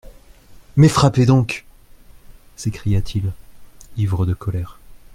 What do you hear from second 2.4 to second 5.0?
s'écria-t-il, ivre de colère.